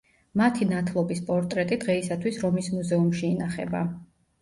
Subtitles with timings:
[0.39, 3.89] მათი ნათლობის პორტრეტი დღეისათვის რომის მუზეუმში ინახება.